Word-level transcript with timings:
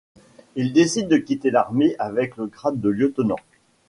Il 0.55 0.73
décide 0.73 1.09
de 1.09 1.17
quitter 1.17 1.51
l'armée 1.51 1.95
avec 1.99 2.35
le 2.37 2.47
grade 2.47 2.81
de 2.81 2.89
lieutenant. 2.89 3.37